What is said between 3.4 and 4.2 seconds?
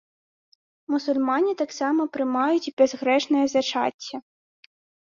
зачацце.